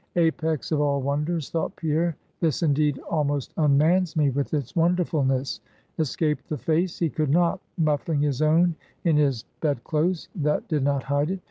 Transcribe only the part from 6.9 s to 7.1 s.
he